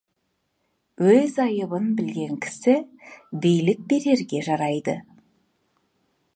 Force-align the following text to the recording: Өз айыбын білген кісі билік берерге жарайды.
Өз 1.15 1.35
айыбын 1.43 1.91
білген 1.99 2.33
кісі 2.47 2.75
билік 3.45 3.87
берерге 3.93 4.43
жарайды. 4.51 4.97